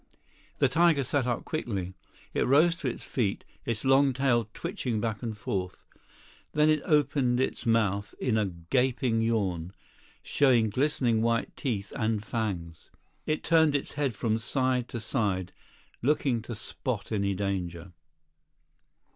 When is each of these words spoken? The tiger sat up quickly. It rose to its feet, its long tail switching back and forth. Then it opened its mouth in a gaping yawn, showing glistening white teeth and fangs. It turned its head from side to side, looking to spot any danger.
The 0.57 0.67
tiger 0.67 1.03
sat 1.03 1.27
up 1.27 1.45
quickly. 1.45 1.93
It 2.33 2.47
rose 2.47 2.75
to 2.77 2.87
its 2.87 3.03
feet, 3.03 3.43
its 3.65 3.85
long 3.85 4.13
tail 4.13 4.49
switching 4.57 4.99
back 4.99 5.21
and 5.21 5.37
forth. 5.37 5.85
Then 6.53 6.71
it 6.71 6.81
opened 6.85 7.39
its 7.39 7.67
mouth 7.67 8.15
in 8.19 8.35
a 8.35 8.47
gaping 8.47 9.21
yawn, 9.21 9.73
showing 10.23 10.71
glistening 10.71 11.21
white 11.21 11.55
teeth 11.55 11.93
and 11.95 12.25
fangs. 12.25 12.89
It 13.27 13.43
turned 13.43 13.75
its 13.75 13.91
head 13.93 14.15
from 14.15 14.39
side 14.39 14.87
to 14.87 14.99
side, 14.99 15.53
looking 16.01 16.41
to 16.41 16.55
spot 16.55 17.11
any 17.11 17.35
danger. 17.35 17.91